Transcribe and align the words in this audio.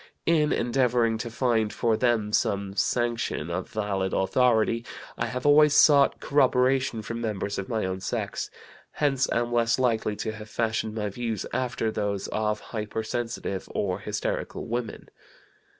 In 0.25 0.51
endeavoring 0.51 1.19
to 1.19 1.29
find 1.29 1.71
for 1.71 1.95
them 1.95 2.33
some 2.33 2.75
sanction 2.75 3.51
of 3.51 3.69
valid 3.69 4.13
authority, 4.13 4.83
I 5.15 5.27
have 5.27 5.45
always 5.45 5.75
sought 5.75 6.19
corroboration 6.19 7.03
from 7.03 7.21
members 7.21 7.59
of 7.59 7.69
my 7.69 7.85
own 7.85 7.99
sex; 7.99 8.49
hence 8.93 9.31
am 9.31 9.53
less 9.53 9.77
likely 9.77 10.15
to 10.15 10.31
have 10.31 10.49
fashioned 10.49 10.95
my 10.95 11.09
views 11.09 11.45
after 11.53 11.91
those 11.91 12.27
of 12.29 12.59
hypersensitive 12.61 13.69
or 13.75 13.99
hysterical 13.99 14.65
women. 14.65 15.07